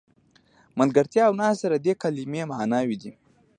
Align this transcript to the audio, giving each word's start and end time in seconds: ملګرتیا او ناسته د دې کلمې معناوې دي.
ملګرتیا 0.79 1.23
او 1.27 1.33
ناسته 1.41 1.65
د 1.71 1.75
دې 1.85 1.93
کلمې 2.01 2.43
معناوې 2.51 2.97
دي. 3.01 3.11